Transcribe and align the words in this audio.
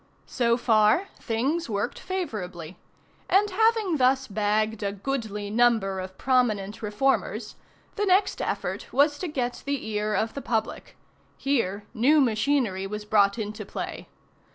So 0.25 0.57
far, 0.57 1.09
things 1.19 1.69
worked 1.69 1.99
favorably; 1.99 2.75
and, 3.29 3.51
having 3.51 3.97
thus 3.97 4.27
bagged 4.27 4.81
a 4.81 4.91
goodly 4.91 5.51
number 5.51 5.99
of 5.99 6.17
prominent 6.17 6.81
reformers, 6.81 7.55
the 7.97 8.07
next 8.07 8.41
effort 8.41 8.91
was 8.91 9.19
to 9.19 9.27
get 9.27 9.61
the 9.63 9.87
ear 9.89 10.15
of 10.15 10.33
the 10.33 10.41
public. 10.41 10.97
Here, 11.37 11.83
new 11.93 12.19
machinery 12.19 12.87
was 12.87 13.05
brought 13.05 13.37
into 13.37 13.63
play. 13.63 14.07